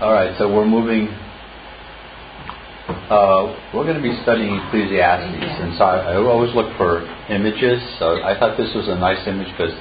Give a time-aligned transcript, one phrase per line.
[0.00, 1.12] All right, so we're moving.
[3.12, 7.84] Uh, we're going to be studying Ecclesiastes, and so I, I always look for images.
[8.00, 9.76] So I thought this was a nice image because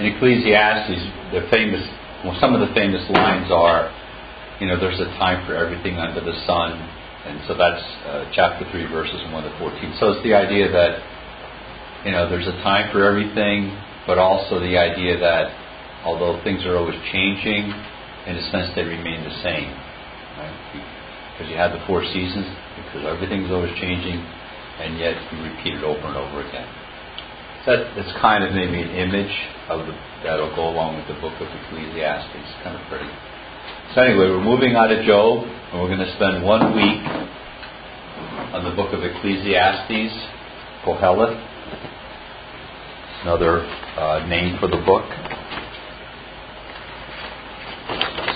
[0.00, 1.84] in Ecclesiastes, the famous,
[2.24, 3.92] well, some of the famous lines are,
[4.56, 6.72] you know, there's a time for everything under the sun,
[7.28, 9.92] and so that's uh, chapter three, verses one to fourteen.
[10.00, 13.76] So it's the idea that, you know, there's a time for everything,
[14.08, 15.52] but also the idea that
[16.08, 17.68] although things are always changing,
[18.28, 19.72] in a sense they remain the same.
[20.36, 20.52] Right?
[21.32, 25.84] Because you have the four seasons, because everything's always changing, and yet you repeat it
[25.84, 26.68] over and over again.
[27.64, 29.34] So that, that's kind of maybe an image
[29.68, 32.48] of the, that'll go along with the book of Ecclesiastes.
[32.62, 33.08] Kind of pretty.
[33.94, 37.02] So anyway, we're moving out of Job, and we're going to spend one week
[38.52, 40.14] on the book of Ecclesiastes,
[40.84, 41.36] Qoheleth,
[43.22, 43.64] another
[43.96, 45.06] uh, name for the book.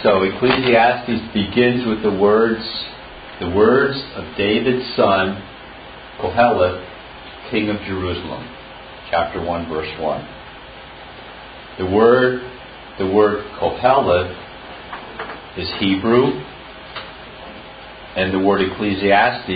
[0.02, 2.65] So Ecclesiastes begins with the words,
[3.38, 5.41] the words of David's son,
[6.20, 6.84] Qoheleth,
[7.53, 8.42] king of Jerusalem,
[9.11, 10.28] chapter 1, verse 1.
[11.78, 12.41] The word,
[12.98, 14.34] the word Qoheleth
[15.56, 16.33] is Hebrew,
[18.16, 19.48] and the word Ecclesiastes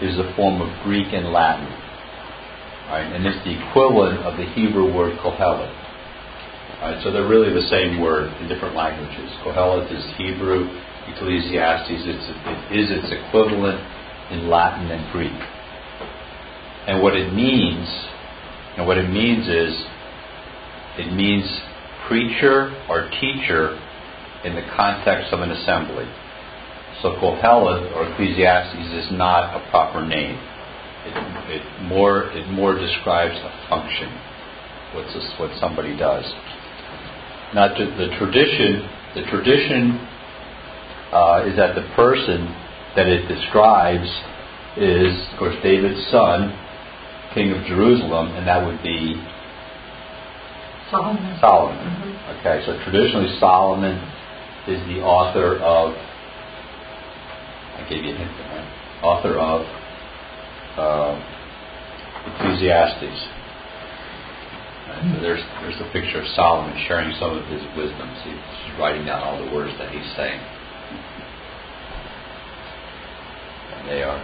[0.00, 1.68] is a form of Greek and Latin.
[2.88, 3.12] Right?
[3.12, 5.75] And it's the equivalent of the Hebrew word Qoheleth.
[6.76, 9.32] Right, so they're really the same word in different languages.
[9.42, 10.68] Qoheleth is Hebrew,
[11.08, 13.80] Ecclesiastes it's, it is its equivalent
[14.30, 15.40] in Latin and Greek.
[16.86, 17.88] And what it means,
[18.76, 19.72] and what it means is,
[21.00, 21.48] it means
[22.08, 23.80] preacher or teacher
[24.44, 26.04] in the context of an assembly.
[27.00, 30.36] So Qoheleth or Ecclesiastes is not a proper name.
[31.08, 34.12] It, it more it more describes a function,
[34.92, 36.24] what's what somebody does
[37.56, 38.84] not to, the tradition.
[39.16, 39.96] The tradition
[41.08, 42.44] uh, is that the person
[42.94, 44.06] that it describes
[44.76, 46.52] is, of course, David's son,
[47.32, 49.16] king of Jerusalem, and that would be
[50.90, 51.38] Solomon.
[51.40, 51.80] Solomon.
[51.80, 52.40] Mm-hmm.
[52.40, 53.96] Okay, so traditionally Solomon
[54.68, 55.96] is the author of.
[57.80, 59.00] I gave you a hint there.
[59.02, 59.64] Author of
[60.76, 61.16] uh,
[62.36, 63.35] Ecclesiastes.
[64.96, 68.08] There's there's a picture of Solomon sharing some of his wisdom.
[68.24, 70.40] He's writing down all the words that he's saying.
[73.76, 74.20] And they are.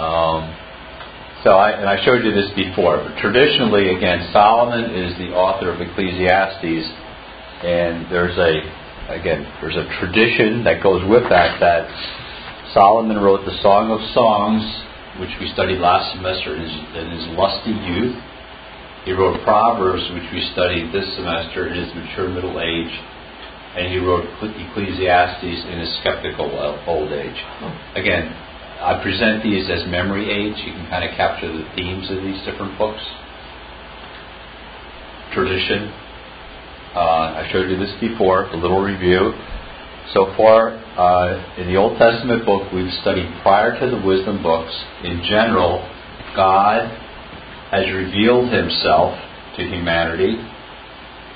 [0.00, 0.48] Um,
[1.44, 5.70] so I, and I showed you this before, but traditionally, again, Solomon is the author
[5.72, 6.88] of Ecclesiastes,
[7.68, 8.64] and there's a
[9.12, 11.84] again there's a tradition that goes with that that
[12.72, 14.64] Solomon wrote the Song of Songs,
[15.20, 18.16] which we studied last semester in his, in his lusty youth
[19.04, 22.92] he wrote Proverbs, which we studied this semester in his mature middle age,
[23.76, 26.50] and he wrote Ecclesiastes in his skeptical
[26.86, 27.38] old age.
[27.94, 28.32] Again,
[28.80, 30.58] I present these as memory aids.
[30.64, 33.02] You can kind of capture the themes of these different books.
[35.34, 35.90] Tradition.
[36.94, 39.32] Uh, I showed you this before, a little review.
[40.14, 44.72] So far, uh, in the Old Testament book, we've studied prior to the wisdom books.
[45.04, 45.84] In general,
[46.34, 46.88] God
[47.70, 49.12] has revealed himself
[49.56, 50.36] to humanity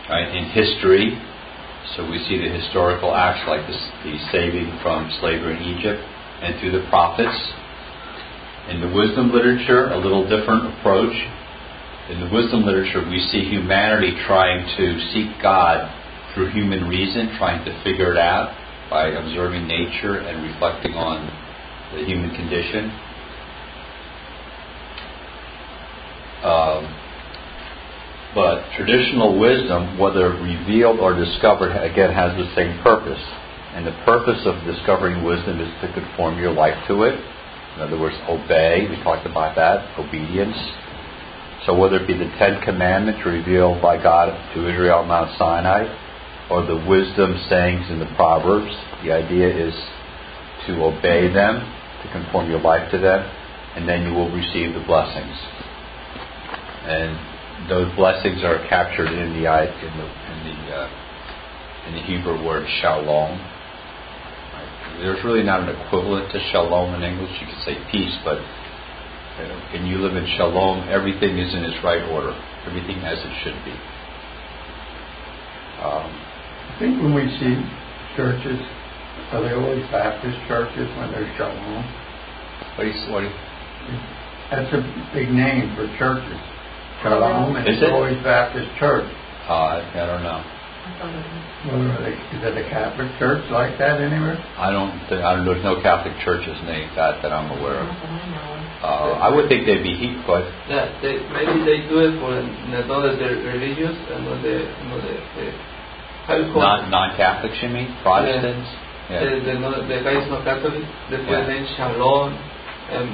[0.09, 1.13] right, in history.
[1.97, 6.01] So we see the historical acts like the, the saving from slavery in Egypt
[6.41, 7.37] and through the prophets.
[8.71, 11.15] In the wisdom literature, a little different approach.
[12.09, 15.91] In the wisdom literature, we see humanity trying to seek God
[16.35, 18.55] through human reason, trying to figure it out
[18.89, 21.27] by observing nature and reflecting on
[21.95, 22.89] the human condition.
[26.43, 27.03] Um,
[28.35, 33.21] but traditional wisdom, whether revealed or discovered, again has the same purpose.
[33.77, 37.15] And the purpose of discovering wisdom is to conform your life to it.
[37.77, 38.87] In other words, obey.
[38.89, 39.99] We talked about that.
[39.99, 40.57] Obedience.
[41.67, 45.89] So whether it be the Ten Commandments revealed by God to Israel on Mount Sinai,
[46.51, 48.73] or the wisdom sayings in the Proverbs,
[49.05, 49.75] the idea is
[50.67, 51.61] to obey them,
[52.03, 53.21] to conform your life to them,
[53.77, 55.37] and then you will receive the blessings
[56.87, 60.89] and those blessings are captured in the in the in the uh,
[61.87, 63.39] in the Hebrew word shalom.
[63.39, 64.99] Right?
[64.99, 67.31] There's really not an equivalent to shalom in English.
[67.41, 68.39] You could say peace, but
[69.39, 72.35] you know, when you live in shalom, everything is in its right order.
[72.67, 73.75] Everything as it should be.
[75.83, 77.59] Um, I think when we see
[78.17, 78.59] churches,
[79.33, 81.83] are they always Baptist churches when they're shalom?
[82.77, 83.99] What do you, what do you,
[84.51, 84.83] That's a
[85.15, 86.52] big name for churches.
[87.03, 87.91] Shalom Is it?
[87.91, 89.11] Always Baptist Church.
[89.51, 90.39] Uh, I don't know.
[91.67, 94.39] Well, they, is it a Catholic church like that anywhere?
[94.59, 94.95] I don't.
[95.11, 95.47] Think, I don't.
[95.47, 95.55] Know.
[95.55, 97.91] There's no Catholic churches named that that I'm aware of.
[97.91, 98.63] I.
[98.83, 102.35] Uh, I would think they'd be heat, but Yeah, they, maybe they do it for
[102.71, 105.47] not the religious and not the, not the, the
[106.27, 107.59] how you call non non-Catholics.
[107.63, 108.67] You mean Protestants?
[109.07, 109.43] The, Yeah.
[109.43, 110.83] the, no, the guy is not Catholic.
[111.11, 111.47] They put Yeah.
[111.47, 112.31] the name Shalom
[112.91, 113.07] and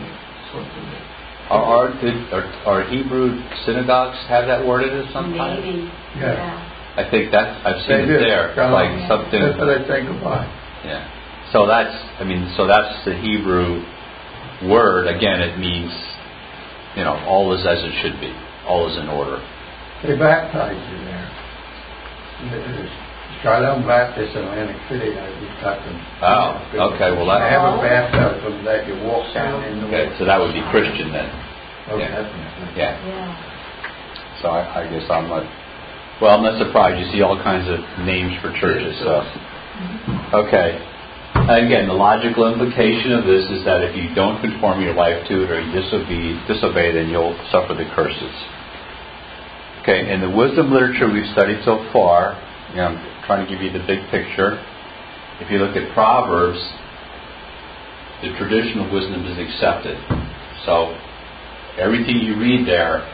[0.52, 0.85] something.
[0.93, 1.18] like-
[1.50, 5.65] Are, are, did- are are Hebrew synagogues have that word in it sometimes?
[5.65, 6.35] Maybe, Yeah.
[6.37, 6.65] yeah.
[6.97, 8.15] I think that's I've They seen do.
[8.17, 8.53] it there.
[8.55, 8.73] Shalom.
[8.73, 9.09] Like Yeah.
[9.09, 9.41] something.
[9.41, 10.45] That's what I think about.
[10.85, 11.09] Yeah.
[11.53, 13.81] So that's, I mean, so that's the Hebrew
[14.69, 15.06] word.
[15.06, 15.93] Again, it means,
[16.97, 18.35] you know, all is as it should be.
[18.67, 19.41] All is in order.
[20.05, 21.29] They baptize you there.
[23.28, 25.96] And there's Shalom Baptist in Atlantic City, I just got them.
[26.22, 30.19] Oh, okay, well, that- I have a baptism that you walk down in the Okay,
[30.19, 31.30] so that would be Christian then.
[31.90, 32.08] Oh, yeah.
[32.08, 32.76] definitely.
[32.76, 33.06] Yeah.
[33.06, 34.42] Yeah.
[34.42, 35.44] So I, I guess I'm not,
[36.20, 37.00] well, I'm not surprised.
[37.04, 39.22] You see all kinds of names for churches, so.
[40.34, 40.78] Okay.
[41.34, 45.26] And again, the logical implication of this is that if you don't conform your life
[45.28, 48.34] to it or you disobey, disobey then you'll suffer the curses.
[49.82, 52.36] Okay, in the wisdom literature we've studied so far,
[52.70, 54.56] you know, I'm trying to give you the big picture.
[55.44, 56.58] If you look at Proverbs,
[58.25, 60.00] the traditional wisdom is accepted.
[60.64, 60.96] So
[61.76, 63.04] everything you read there,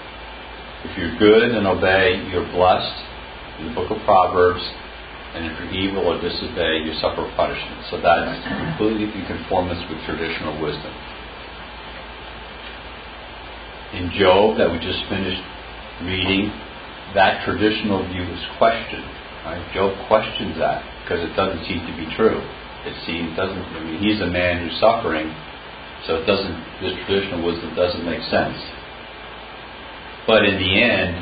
[0.86, 2.94] if you're good and obey, you're blessed
[3.58, 4.62] in the book of Proverbs.
[5.34, 7.90] And if you're evil or disobey, you suffer punishment.
[7.90, 10.94] So that's completely in conformance with traditional wisdom.
[13.98, 15.42] In Job, that we just finished
[16.06, 16.54] reading,
[17.18, 19.23] that traditional view is questioned.
[19.44, 19.60] Right?
[19.74, 22.40] Job questions that because it doesn't seem to be true.
[22.88, 23.60] It seems doesn't.
[23.60, 25.28] I mean, he's a man who's suffering,
[26.08, 26.56] so it doesn't.
[26.80, 28.56] This traditional wisdom doesn't make sense.
[30.26, 31.20] But in the end,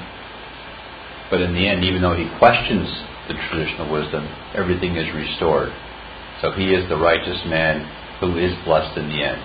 [1.30, 2.86] but in the end, even though he questions
[3.26, 5.70] the traditional wisdom, everything is restored.
[6.42, 7.86] So he is the righteous man
[8.18, 9.42] who is blessed in the end.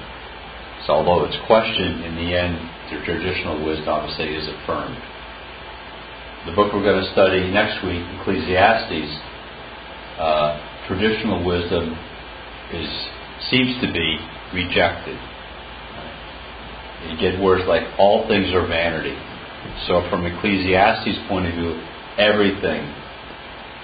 [0.85, 2.57] So although it's questioned, in the end,
[2.93, 4.97] the traditional wisdom obviously is affirmed.
[6.47, 9.19] The book we're going to study next week, Ecclesiastes,
[10.17, 11.91] uh, traditional wisdom
[12.71, 12.87] is
[13.51, 14.17] seems to be
[14.53, 15.19] rejected.
[17.03, 19.15] You get words like all things are vanity.
[19.87, 21.83] So from Ecclesiastes' point of view,
[22.17, 22.95] everything,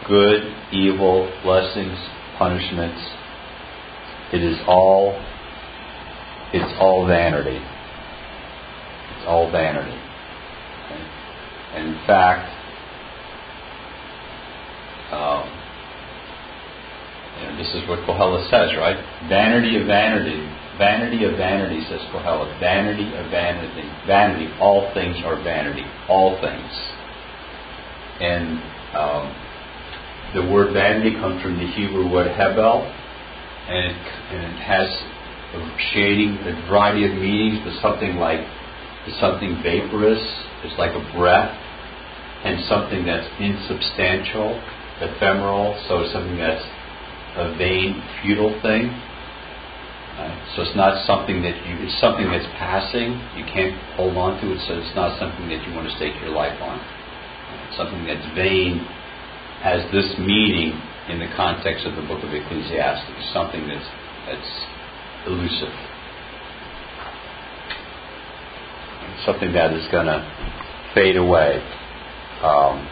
[0.07, 1.99] good, evil, blessings,
[2.37, 3.03] punishments,
[4.31, 5.19] it is all
[6.53, 7.59] it's all vanity.
[7.59, 9.91] It's all vanity.
[9.91, 11.03] Okay?
[11.75, 12.52] And in fact,
[15.13, 15.45] um,
[17.45, 18.97] know, this is what Kohelet says, right?
[19.29, 20.41] Vanity of vanity,
[20.77, 22.59] vanity of vanity, says Kohelet.
[22.59, 24.47] Vanity of vanity, vanity.
[24.59, 25.85] All things are vanity.
[26.09, 26.71] All things.
[28.21, 28.61] And
[28.95, 29.25] um,
[30.33, 33.97] the word vanity comes from the Hebrew word hebel, and it,
[34.33, 34.89] and it has
[35.53, 38.41] a shading, a variety of meanings, but something like
[39.05, 40.21] it's something vaporous,
[40.63, 41.51] it's like a breath,
[42.45, 44.55] and something that's insubstantial,
[45.01, 46.63] ephemeral, so something that's
[47.37, 48.93] a vain, futile thing.
[50.13, 50.37] Right?
[50.55, 54.53] So it's not something that you, it's something that's passing, you can't hold on to
[54.53, 56.77] it, so it's not something that you want to stake your life on.
[57.73, 58.85] Something that's vain
[59.65, 60.77] has this meaning
[61.09, 63.89] in the context of the book of Ecclesiastes, something that's,
[64.29, 64.51] that's
[65.25, 65.73] elusive.
[69.25, 70.21] Something that is going to
[70.93, 71.57] fade away.
[72.43, 72.87] Um,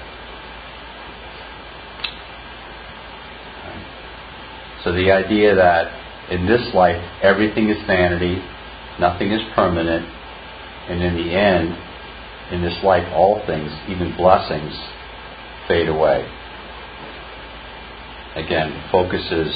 [4.83, 8.41] so the idea that in this life everything is vanity,
[9.00, 10.05] nothing is permanent,
[10.89, 11.77] and in the end,
[12.51, 14.73] in this life all things, even blessings,
[15.67, 16.27] fade away.
[18.35, 19.53] Again, focuses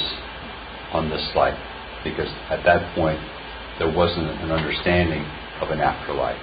[0.92, 1.58] on this life
[2.04, 3.18] because at that point
[3.78, 5.24] there wasn't an understanding
[5.60, 6.40] of an afterlife.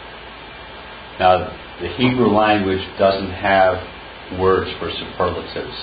[1.19, 1.49] Now,
[1.79, 5.77] the Hebrew language doesn't have words for superlatives.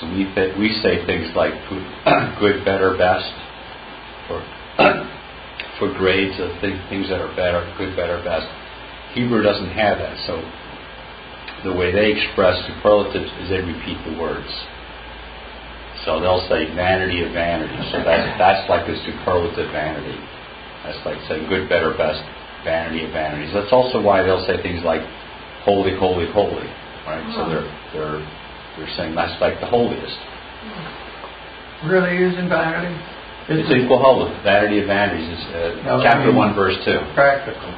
[0.00, 1.52] So we, th- we say things like
[2.40, 3.28] good, better, best
[4.26, 4.40] for,
[5.78, 8.48] for grades of th- things that are better, good, better, best.
[9.12, 10.16] Hebrew doesn't have that.
[10.24, 10.40] So
[11.68, 14.48] the way they express superlatives is they repeat the words.
[16.08, 17.76] So they'll say vanity of vanity.
[17.92, 20.16] So that's, that's like a superlative vanity.
[20.84, 22.24] That's like saying good, better, best,
[22.64, 23.52] vanity of vanities.
[23.52, 25.04] That's also why they'll say things like
[25.64, 26.68] holy, holy, holy.
[27.04, 27.24] Right?
[27.36, 27.50] So hmm.
[27.52, 28.20] they're they're
[28.80, 30.16] they're saying that's like the holiest.
[31.84, 32.92] Really using vanity?
[33.48, 36.98] It's in Kohelet, vanity of vanities, is uh, No, I chapter mean- one, verse two.
[37.14, 37.68] Practical.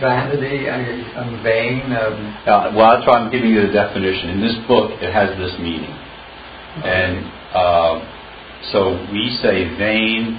[0.00, 0.84] Vanity, I'm,
[1.18, 4.30] I'm vain, um, Uh, well, that's why I'm giving you the definition.
[4.30, 5.90] In this book, it has this meaning.
[5.90, 7.98] And uh,
[8.70, 10.38] so we say vain,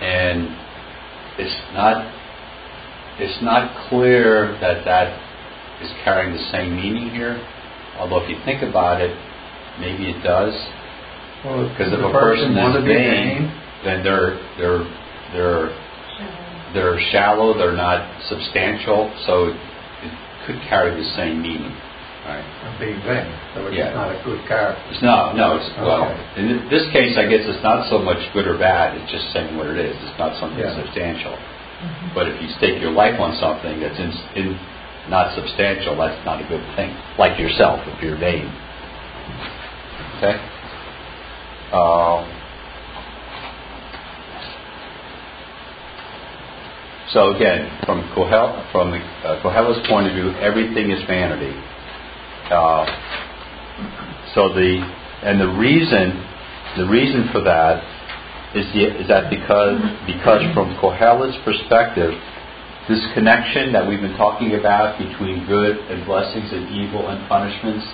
[0.00, 0.46] and
[1.38, 2.06] it's not
[3.18, 5.10] it's not clear that that
[5.82, 7.34] is carrying the same meaning here.
[7.98, 9.10] Although if you think about it,
[9.80, 10.54] maybe it does.
[11.44, 13.52] Well, Because if a person wanna is be vain,
[13.84, 14.84] then they're they're
[15.32, 15.68] they're
[16.72, 17.54] they're shallow.
[17.56, 19.12] They're not substantial.
[19.26, 19.56] So it,
[20.06, 20.12] it
[20.46, 21.74] could carry the same meaning.
[22.24, 22.40] Right.
[22.40, 23.92] of being vain, so it's Yeah.
[23.92, 24.80] not a good character.
[24.88, 25.36] It's not.
[25.36, 25.60] No.
[25.60, 26.08] It's well.
[26.40, 28.96] In this case, I guess it's not so much good or bad.
[28.96, 29.92] It's just saying what it is.
[30.08, 30.72] It's not something Yeah.
[30.74, 31.36] substantial.
[31.36, 32.14] Mm-hmm.
[32.16, 34.08] But if you stake your life on something that's in,
[34.40, 34.58] in
[35.12, 36.96] not substantial, that's not a good thing.
[37.20, 38.48] Like yourself, if you're vain.
[40.24, 40.40] Okay.
[41.72, 42.24] Um,
[47.12, 51.52] so again, from Kohel, from the, uh, Qoheleth's point of view, everything is vanity.
[52.50, 52.86] Uh,
[54.34, 54.80] so the
[55.24, 56.24] and the reason
[56.78, 57.84] the reason for that
[58.56, 62.14] is, the, is that because because from Qoheleth's perspective,
[62.88, 67.84] this connection that we've been talking about between good and blessings and evil and punishments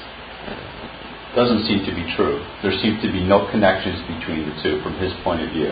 [1.34, 2.42] doesn't seem to be true.
[2.62, 5.70] There seem to be no connections between the two from his point of view.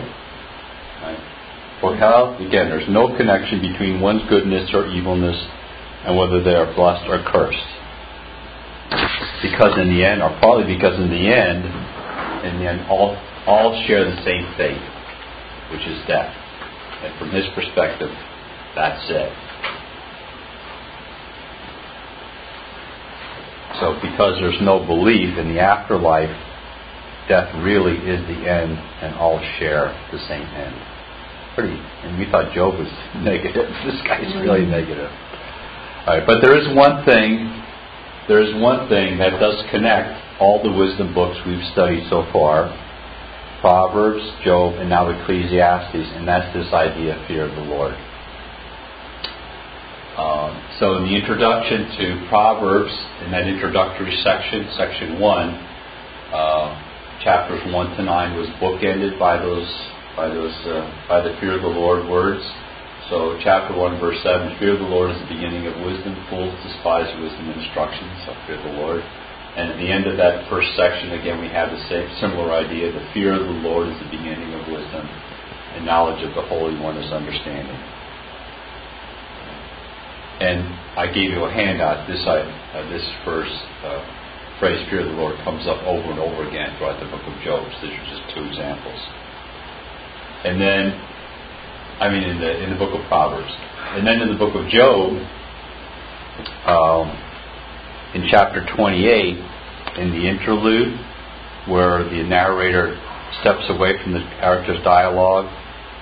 [1.02, 1.18] Right?
[1.82, 5.36] Qoheleth, again, there's no connection between one's goodness or evilness
[6.06, 7.70] and whether they are blessed or cursed.
[9.42, 11.64] Because in the end, or probably because in the end,
[12.46, 14.82] in the end, all all share the same fate,
[15.72, 16.34] which is death.
[17.02, 18.10] And from his perspective,
[18.74, 19.47] that's it.
[23.80, 26.34] So, because there's no belief in the afterlife,
[27.28, 30.74] death really is the end, and all share the same end.
[31.54, 32.88] Pretty, and we thought Job was
[33.22, 33.68] negative.
[33.84, 34.70] This guy's really mm-hmm.
[34.70, 35.10] negative.
[36.06, 37.54] All right, but there is one thing.
[38.26, 42.70] There is one thing that does connect all the wisdom books we've studied so far
[43.60, 47.94] Proverbs, Job, and now Ecclesiastes, and that's this idea of fear of the Lord.
[50.18, 50.50] Um,
[50.82, 52.90] so, in the introduction to Proverbs,
[53.22, 55.24] in that introductory section, section 1,
[56.34, 59.70] uh, chapters 1 to 9 was bookended by those,
[60.18, 62.42] by those, uh, by the fear of the Lord words.
[63.06, 66.18] So, chapter 1, verse 7 Fear of the Lord is the beginning of wisdom.
[66.26, 68.10] Fools despise wisdom and instruction.
[68.26, 68.98] So, fear the Lord.
[68.98, 72.90] And at the end of that first section, again, we have the same similar idea.
[72.90, 75.06] The fear of the Lord is the beginning of wisdom,
[75.78, 77.78] and knowledge of the Holy One is understanding.
[80.38, 80.62] And
[80.94, 82.06] I gave you a handout.
[82.06, 84.02] This I, uh, this first uh,
[84.60, 87.34] phrase, "fear of the Lord," comes up over and over again throughout the book of
[87.42, 87.66] Job.
[87.80, 89.00] So these are just two examples.
[90.46, 90.94] And then,
[91.98, 93.50] I mean, in the in the book of Proverbs,
[93.98, 95.18] and then in the book of Job,
[96.70, 97.10] um,
[98.14, 99.38] in chapter 28,
[99.98, 100.94] in the interlude,
[101.66, 102.94] where the narrator
[103.40, 105.46] steps away from the character's dialogue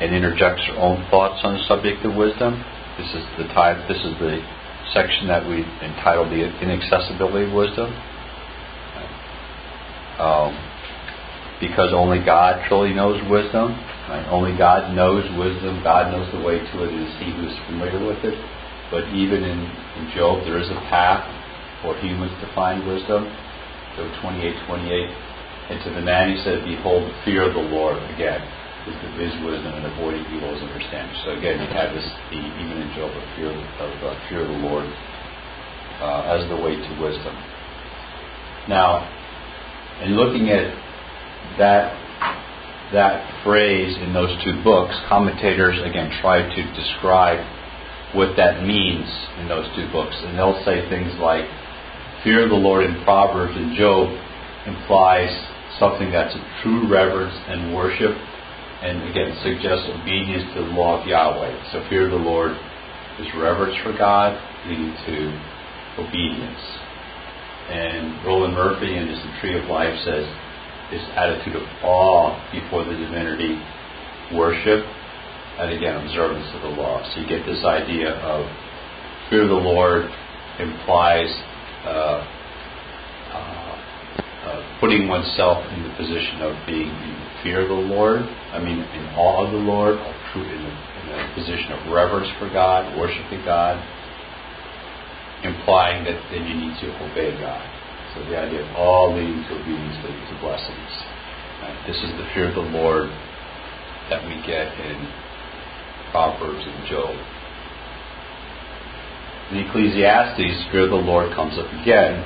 [0.00, 2.62] and interjects her own thoughts on the subject of wisdom.
[2.98, 3.88] This is the type.
[3.88, 4.40] This is the
[4.92, 7.92] section that we entitled the inaccessibility of wisdom.
[10.16, 10.56] Um,
[11.60, 13.76] because only God truly knows wisdom.
[14.08, 14.24] Right?
[14.30, 15.82] Only God knows wisdom.
[15.82, 16.94] God knows the way to it.
[16.94, 18.36] It is He who is familiar with it.
[18.90, 19.60] But even in,
[20.00, 21.26] in Job, there is a path
[21.82, 23.28] for humans to find wisdom.
[23.96, 25.26] Job 28, 28.
[25.68, 28.40] And to the man he said, Behold, the fear of the Lord, again,
[28.86, 31.16] is, is wisdom, and avoiding evil is understanding.
[31.24, 34.48] So again, you have this, the, even in Job, of fear of, uh, fear of
[34.48, 37.34] the Lord uh, as the way to wisdom.
[38.68, 39.06] Now,
[40.02, 40.70] in looking at
[41.58, 42.02] that
[42.92, 47.42] that phrase in those two books, commentators again try to describe
[48.14, 49.08] what that means
[49.40, 51.44] in those two books, and they'll say things like,
[52.22, 54.08] "Fear of the Lord" in Proverbs and Job
[54.66, 55.30] implies
[55.78, 58.16] something that's a true reverence and worship,
[58.82, 61.72] and again suggests obedience to the law of Yahweh.
[61.72, 62.52] So, fear of the Lord
[63.18, 64.36] is reverence for God,
[64.68, 65.16] leading to
[65.98, 66.64] obedience.
[67.70, 70.28] And Roland Murphy in his The Tree of Life says
[70.92, 73.58] this attitude of awe before the divinity,
[74.34, 74.84] worship,
[75.58, 77.02] and again observance of the law.
[77.10, 78.46] So you get this idea of
[79.30, 80.04] fear of the Lord
[80.60, 81.32] implies
[81.84, 82.22] uh,
[83.32, 83.76] uh,
[84.46, 88.26] uh, putting oneself in the position of being in fear of the Lord.
[88.50, 90.74] I mean, in awe of the Lord, in a,
[91.06, 93.78] in a position of reverence for God, worshiping God,
[95.46, 97.62] implying that then you need to obey God.
[98.14, 100.92] So the idea of all leading to obedience leading to blessings.
[101.62, 101.78] Right?
[101.86, 103.06] This is the fear of the Lord
[104.10, 104.98] that we get in
[106.10, 107.14] Proverbs and Job.
[109.54, 112.18] In Ecclesiastes, fear of the Lord comes up again.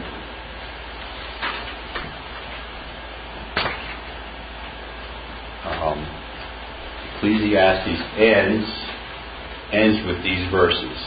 [7.50, 8.68] Ecclesiastes ends
[9.72, 10.98] ends with these verses.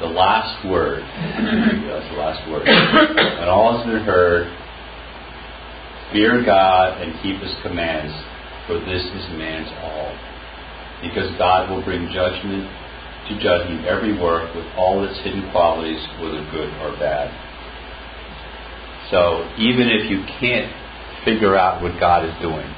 [0.00, 1.02] The last word.
[1.04, 2.66] That's the last word.
[2.66, 4.48] And all has been heard.
[6.12, 8.12] Fear God and keep his commands,
[8.66, 10.12] for this is man's all.
[11.00, 12.68] Because God will bring judgment
[13.28, 17.32] to judgment every work with all its hidden qualities, whether good or bad.
[19.10, 20.72] So even if you can't
[21.24, 22.68] figure out what God is doing,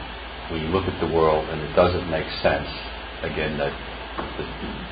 [0.51, 2.69] when you look at the world and it doesn't make sense,
[3.25, 3.73] again, that
[4.37, 4.45] the,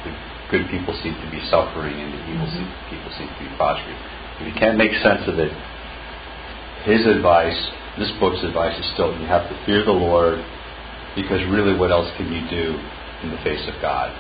[0.09, 0.13] the
[0.51, 2.89] good people seem to be suffering and the evil mm-hmm.
[2.93, 3.97] people seem to be prospering.
[4.41, 5.53] If you can't make sense of it,
[6.85, 7.57] his advice,
[7.99, 10.41] this book's advice is still you have to fear the Lord
[11.15, 12.81] because really what else can you do
[13.23, 14.11] in the face of God?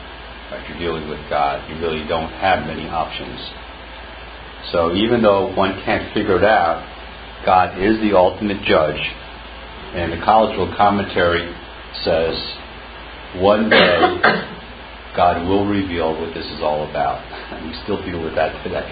[0.52, 0.62] Right?
[0.68, 1.64] You're dealing with God.
[1.68, 3.40] You really don't have many options.
[4.70, 6.84] So even though one can't figure it out,
[7.44, 9.00] God is the ultimate judge
[9.94, 11.44] and the Collegeville Commentary
[12.04, 12.34] says,
[13.36, 14.20] one day
[15.16, 17.20] God will reveal what this is all about.
[17.52, 18.88] And we still deal with that today.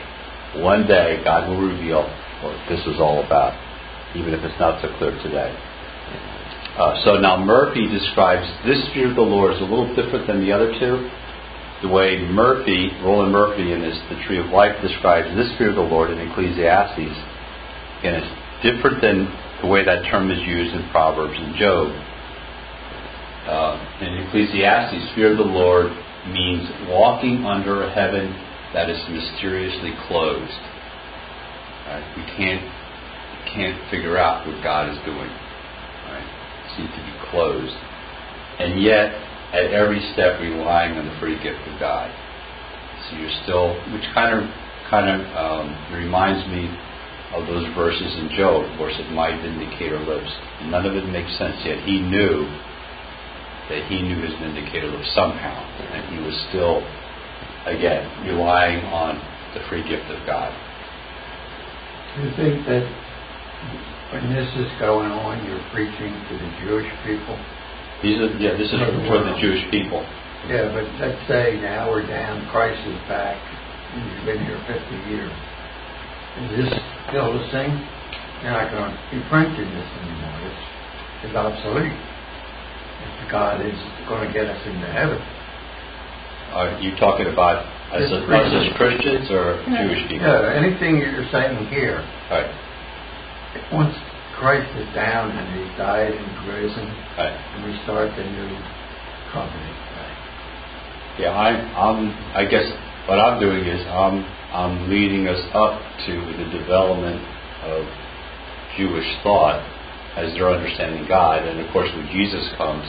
[0.61, 2.04] One day God will reveal
[2.45, 3.57] what this is all about,
[4.14, 5.49] even if it's not so clear today.
[6.76, 10.45] Uh, so now Murphy describes this fear of the Lord is a little different than
[10.45, 11.09] the other two.
[11.83, 15.76] The way Murphy, Roland Murphy in his The Tree of Life describes this fear of
[15.76, 17.16] the Lord in Ecclesiastes,
[18.04, 19.25] and it's different than
[19.62, 21.88] the way that term is used in Proverbs and Job.
[23.46, 25.90] Uh, in Ecclesiastes, fear of the Lord
[26.28, 28.32] means walking under a heaven
[28.72, 30.60] that is mysteriously closed.
[31.86, 32.04] Right?
[32.16, 32.64] We can't
[33.54, 35.28] can't figure out what God is doing.
[35.28, 36.28] Right?
[36.64, 37.74] It seems to be closed,
[38.60, 39.10] and yet
[39.52, 42.12] at every step relying on the free gift of God.
[43.08, 44.46] So you're still, which kind of
[44.88, 46.70] kind of um, reminds me
[47.32, 48.66] of those verses in Job.
[48.66, 50.30] Of course, it might vindicator lives.
[50.66, 51.78] None of it makes sense yet.
[51.87, 52.46] He knew
[53.70, 55.62] that he knew his vindicator lives somehow,
[55.95, 56.82] and he was still,
[57.71, 59.14] again, relying on
[59.54, 60.50] the free gift of God.
[62.16, 62.82] Do you think that
[64.10, 67.38] when this is going on, you're preaching to the Jewish people?
[68.02, 70.02] These are, yeah, this is for the Jewish people.
[70.50, 73.38] Yeah, but let's say now we're down, Christ is back,
[73.95, 75.30] he's been here 50 years
[76.38, 76.75] is this
[77.08, 77.75] the same?
[78.43, 80.41] You're not going to be printing this anymore.
[80.49, 81.93] It's, it's obsolete.
[81.93, 83.76] If God is
[84.08, 85.21] going to get us into heaven.
[86.50, 87.63] Are you talking about
[87.95, 89.86] as, a, us as Christians or yeah.
[89.86, 90.26] Jewish people?
[90.26, 92.02] Yeah, anything you're saying here.
[92.30, 92.50] Right.
[93.73, 93.95] Once
[94.34, 97.36] Christ is down and He died and risen, right.
[97.54, 98.50] and we start the new
[99.30, 99.76] covenant.
[99.95, 100.17] Right.
[101.21, 102.10] Yeah, I, I'm.
[102.34, 102.67] I guess
[103.10, 104.23] what I'm doing is I'm
[104.54, 107.18] I'm leading us up to the development
[107.66, 107.82] of
[108.78, 109.58] Jewish thought
[110.14, 111.42] as they're understanding God.
[111.42, 112.86] And of course, when Jesus comes,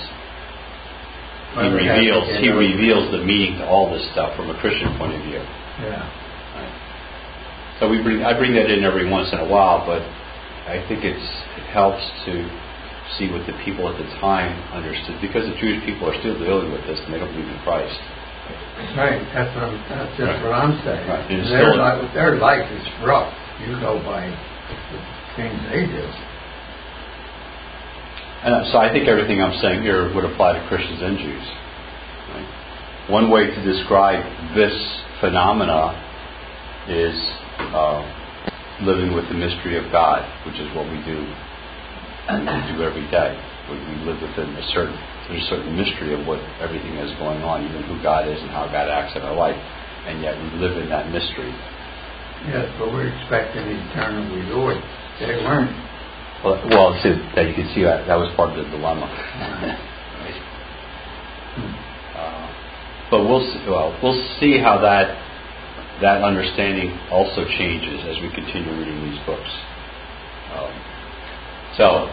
[1.58, 5.26] he reveals he reveals the meaning to all this stuff from a Christian point of
[5.26, 5.42] view.
[5.90, 6.06] Yeah.
[6.06, 6.74] Right.
[7.82, 10.06] So we bring I bring that in every once in a while, but
[10.70, 12.46] I think it's it helps to
[13.18, 16.70] see what the people at the time understood because the Jewish people are still dealing
[16.70, 17.98] with this and they don't believe in Christ.
[18.98, 20.44] Right, that's what I'm, that's just right.
[20.44, 21.08] what I'm saying.
[21.08, 21.26] Right.
[21.30, 23.32] Their, life, their life is rough.
[23.62, 25.00] You go by the
[25.38, 26.06] things they do.
[28.42, 31.48] And so I think everything I'm saying here would apply to Christians and Jews.
[32.34, 33.10] Right?
[33.10, 34.74] One way to describe this
[35.22, 35.94] phenomena
[36.90, 37.16] is
[37.70, 38.02] uh,
[38.82, 41.22] living with the mystery of God, which is what we do
[42.30, 43.51] we do every day.
[43.72, 45.00] We, we live within a certain
[45.32, 48.52] there's a certain mystery of what everything is going on, even who God is and
[48.52, 51.56] how God acts in our life, and yet we live in that mystery.
[52.52, 54.82] Yes, but we're expecting eternal reward.
[55.20, 55.72] They weren't.
[56.44, 59.08] Well, well see, that you can see that that was part of the dilemma.
[59.08, 60.42] right?
[62.18, 62.48] uh,
[63.08, 65.16] but we'll see, well we'll see how that
[66.02, 69.52] that understanding also changes as we continue reading these books.
[70.58, 70.74] Um,
[71.78, 72.10] so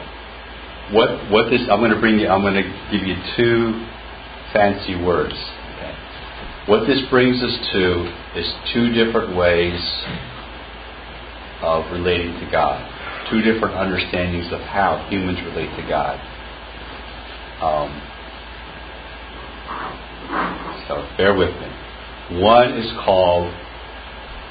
[0.93, 3.87] what what this I'm going to bring you I'm going to give you two
[4.53, 5.35] fancy words.
[6.67, 9.81] What this brings us to is two different ways
[11.63, 12.77] of relating to God,
[13.31, 16.21] two different understandings of how humans relate to God.
[17.65, 17.91] Um,
[20.87, 22.41] so bear with me.
[22.43, 23.53] One is called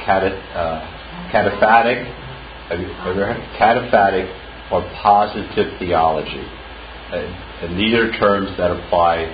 [0.04, 2.26] cata, uh, cataphatic.
[3.60, 6.46] Cataphatic or positive theology.
[7.12, 9.26] Uh, and these are terms that apply.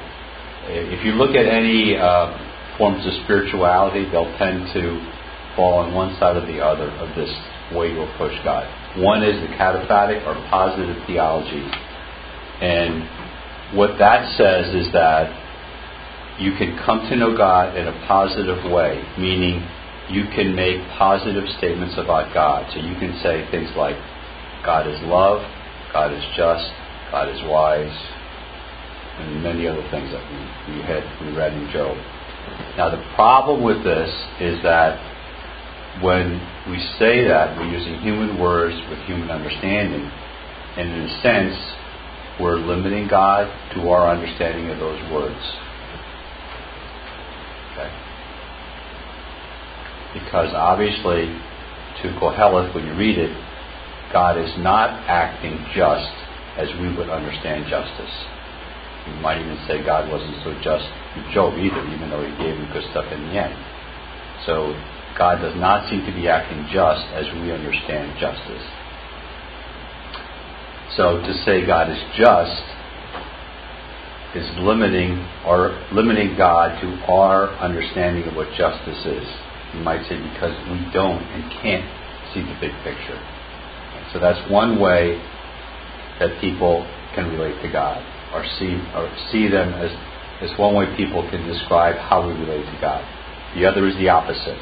[0.65, 5.02] If you look at any uh, forms of spirituality, they'll tend to
[5.56, 7.30] fall on one side or the other of this
[7.76, 8.65] way to approach God.
[9.02, 11.65] One is the cataphatic or positive theology.
[12.62, 15.34] And what that says is that
[16.39, 19.65] you can come to know God in a positive way, meaning
[20.10, 22.69] you can make positive statements about God.
[22.74, 23.96] So you can say things like,
[24.65, 25.41] God is love,
[25.91, 26.65] God is just,
[27.12, 27.93] God is wise,
[29.19, 31.95] and many other things that we, we had we read in Job.
[32.78, 34.97] Now the problem with this is that
[36.02, 40.10] when we say that, we're using human words with human understanding,
[40.78, 41.56] and in a sense,
[42.39, 43.45] we're limiting God
[43.76, 45.43] to our understanding of those words.
[47.73, 47.91] Okay?
[50.17, 51.28] Because obviously,
[52.02, 53.30] to Qoheleth, when you read it,
[54.13, 56.13] God is not acting just
[56.62, 58.13] as we would understand justice.
[59.10, 62.56] You might even say God wasn't so just to Job either, even though he gave
[62.56, 63.58] him good stuff in the end.
[64.45, 64.71] So
[65.17, 68.63] God does not seem to be acting just as we understand justice.
[70.95, 72.62] So to say God is just
[74.36, 79.28] is limiting or limiting God to our understanding of what justice is.
[79.73, 81.86] You might say because we don't and can't
[82.34, 83.17] see the big picture.
[84.13, 85.17] So that's one way
[86.19, 87.97] that people can relate to God
[88.34, 89.91] or see or see them as
[90.41, 93.04] as one way people can describe how we relate to God.
[93.56, 94.60] The other is the opposite.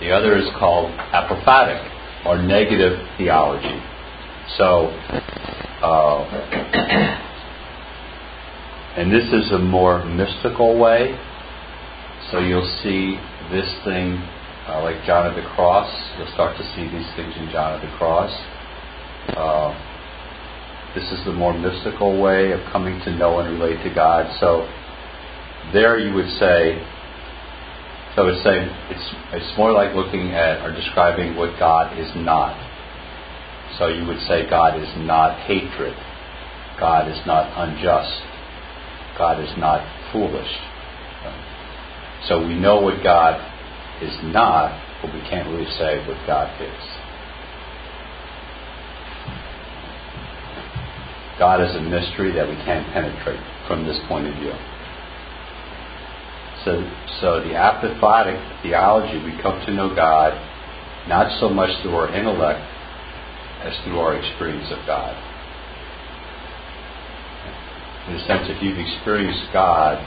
[0.00, 3.80] The other is called apophatic or negative theology.
[4.56, 4.86] So,
[5.82, 6.24] uh,
[8.96, 11.18] and this is a more mystical way.
[12.30, 13.16] So you'll see
[13.50, 14.22] this thing
[14.68, 15.88] uh, like John of the Cross.
[16.18, 18.30] You'll start to see these things in John of the Cross.
[19.32, 19.72] Uh,
[20.94, 24.28] this is the more mystical way of coming to know and relate to God.
[24.40, 24.68] So
[25.72, 26.76] there you would say,
[28.16, 32.56] so it's saying it's it's more like looking at or describing what God is not.
[33.78, 35.96] So you would say God is not hatred.
[36.80, 38.20] God is not unjust.
[39.16, 39.80] God is not
[40.12, 40.50] foolish.
[42.28, 43.47] So we know what God
[44.02, 46.84] is not, but we can't really say what God is.
[51.38, 54.52] God is a mystery that we can't penetrate from this point of view.
[56.64, 56.82] So,
[57.20, 60.34] so the apophatic theology, we come to know God
[61.08, 62.60] not so much through our intellect
[63.62, 65.14] as through our experience of God.
[68.08, 69.98] In a sense, if you've experienced God,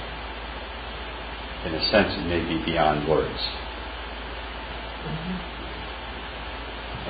[1.66, 3.40] in a sense, it may be beyond words.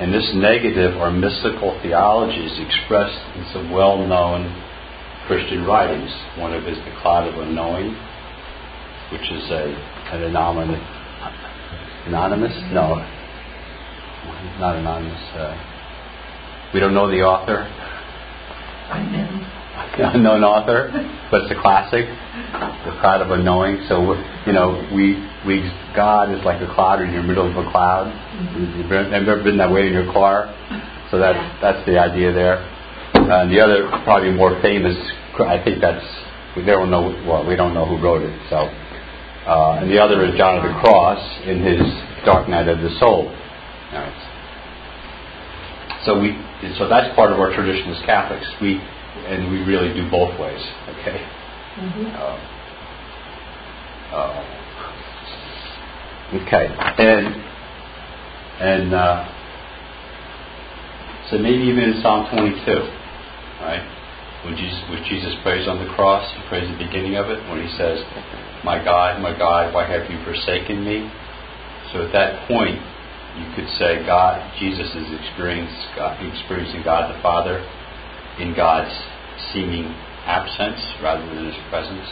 [0.00, 4.50] And this negative or mystical theology is expressed in some well known
[5.26, 6.10] Christian writings.
[6.38, 7.94] One of is The Cloud of Unknowing,
[9.12, 9.64] which is a,
[10.12, 10.80] an anonymous,
[12.06, 12.52] anonymous?
[12.72, 12.96] No,
[14.58, 15.22] not anonymous.
[15.34, 17.68] Uh, we don't know the author.
[20.14, 20.90] Unknown author,
[21.30, 22.06] but it's a classic.
[22.06, 23.84] The cloud of unknowing.
[23.88, 24.14] So
[24.46, 25.62] you know, we we
[25.94, 28.08] God is like a cloud in the middle of a cloud.
[28.56, 30.48] You've never been that way in your car,
[31.10, 32.62] so that's that's the idea there.
[33.14, 34.96] And the other, probably more famous,
[35.38, 36.04] I think that's
[36.56, 37.12] we don't know.
[37.26, 38.34] Well, we don't know who wrote it.
[38.50, 41.80] So, uh, and the other is John of the Cross in his
[42.24, 43.28] Dark Night of the Soul.
[43.92, 44.28] Right.
[46.04, 46.34] So we,
[46.78, 48.46] so that's part of our tradition as Catholics.
[48.60, 48.82] We
[49.16, 50.60] and we really do both ways.
[50.88, 51.18] Okay.
[51.76, 52.06] Mm-hmm.
[52.16, 52.36] Uh,
[54.16, 54.44] uh,
[56.42, 57.26] okay, and
[58.60, 59.28] and uh,
[61.30, 62.72] so maybe even in Psalm 22,
[63.60, 63.84] right?
[64.44, 67.66] When Jesus, when Jesus prays on the cross, he prays the beginning of it when
[67.66, 68.04] he says,
[68.64, 71.10] "My God, my God, why have you forsaken me?"
[71.92, 72.80] So at that point,
[73.36, 77.64] you could say God, Jesus is experiencing God, experiencing God the Father
[78.38, 78.94] in God's
[79.52, 79.84] seeming
[80.24, 82.08] absence rather than his presence.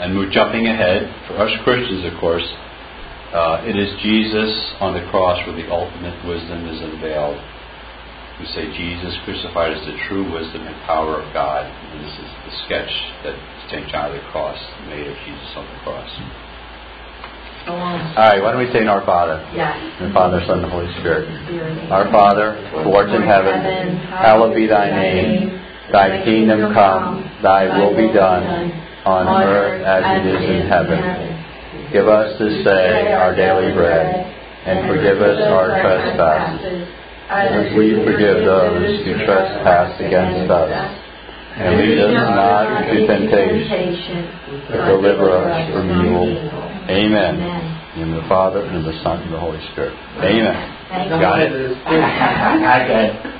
[0.00, 1.12] And we're jumping ahead.
[1.28, 2.46] For us Christians, of course,
[3.32, 7.38] uh, it is Jesus on the cross where the ultimate wisdom is unveiled.
[8.40, 11.68] We say Jesus crucified is the true wisdom and power of God.
[11.68, 13.36] And this is the sketch that
[13.68, 13.86] St.
[13.92, 14.58] John of the Cross
[14.88, 16.10] made of Jesus on the cross.
[17.68, 17.76] All
[18.16, 19.36] right, why don't we say in our Father?
[19.54, 19.76] Yes.
[20.00, 21.28] In Father, Son, and Holy Spirit.
[21.90, 25.60] Our Father, who art in heaven, hallowed be thy name.
[25.92, 28.44] Thy kingdom come, thy will be done,
[29.04, 31.00] on earth as it is in heaven.
[31.92, 34.06] Give us this day our daily bread,
[34.66, 36.86] and forgive us our trespasses,
[37.28, 40.70] as we forgive those who trespass against us.
[41.60, 44.30] And lead us not into temptation,
[44.70, 46.69] but deliver us from evil.
[46.88, 47.40] Amen.
[48.00, 49.94] In the Father, and the Son, and the Holy Spirit.
[50.22, 50.80] Amen.
[51.20, 51.76] Got it?
[51.86, 52.86] I
[53.22, 53.39] got